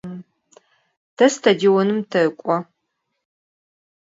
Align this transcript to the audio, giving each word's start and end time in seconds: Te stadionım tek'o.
Te 1.15 1.25
stadionım 1.35 1.99
tek'o. 2.11 2.57